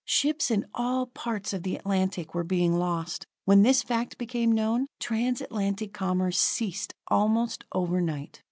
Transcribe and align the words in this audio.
Ships 0.07 0.49
in 0.49 0.65
all 0.73 1.05
parts 1.05 1.53
of 1.53 1.61
the 1.61 1.75
Atlantic 1.75 2.33
were 2.33 2.43
being 2.43 2.79
lost. 2.79 3.27
When 3.45 3.61
this 3.61 3.83
fact 3.83 4.17
became 4.17 4.51
known, 4.51 4.87
trans 4.99 5.41
Atlantic 5.41 5.93
commerce 5.93 6.39
ceased 6.39 6.95
almost 7.07 7.65
over 7.71 8.01
night. 8.01 8.39